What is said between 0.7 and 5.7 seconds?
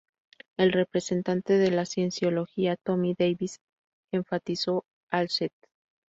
representante de la Cienciología, Tommy Davis, enfatizó al St.